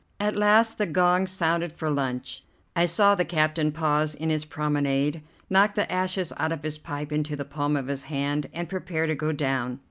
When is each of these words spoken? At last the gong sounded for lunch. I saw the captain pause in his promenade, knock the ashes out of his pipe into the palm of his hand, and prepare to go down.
At 0.19 0.35
last 0.35 0.79
the 0.79 0.87
gong 0.87 1.27
sounded 1.27 1.71
for 1.71 1.87
lunch. 1.91 2.43
I 2.75 2.87
saw 2.87 3.13
the 3.13 3.23
captain 3.23 3.71
pause 3.71 4.15
in 4.15 4.31
his 4.31 4.45
promenade, 4.45 5.21
knock 5.47 5.75
the 5.75 5.91
ashes 5.91 6.33
out 6.37 6.51
of 6.51 6.63
his 6.63 6.79
pipe 6.79 7.11
into 7.11 7.35
the 7.35 7.45
palm 7.45 7.75
of 7.75 7.85
his 7.85 8.05
hand, 8.09 8.49
and 8.51 8.67
prepare 8.67 9.05
to 9.05 9.13
go 9.13 9.31
down. 9.31 9.77